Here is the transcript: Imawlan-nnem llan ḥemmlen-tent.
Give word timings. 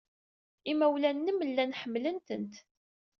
Imawlan-nnem 0.71 1.39
llan 1.49 1.77
ḥemmlen-tent. 1.81 2.53